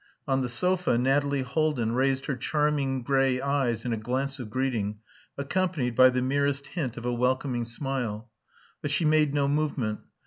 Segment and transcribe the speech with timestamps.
[0.27, 4.97] On the sofa, Nathalie Haldin raised her charming grey eyes in a glance of greeting
[5.37, 8.27] accompanied by the merest hint of a welcoming smile.
[8.81, 9.99] But she made no movement.